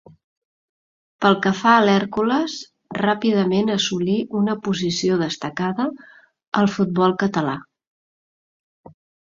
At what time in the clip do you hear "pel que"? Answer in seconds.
1.25-1.51